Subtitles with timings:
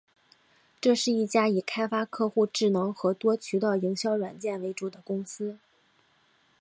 [0.81, 5.59] 这是一家以开发客户智能和多渠道营销软件为主的公司。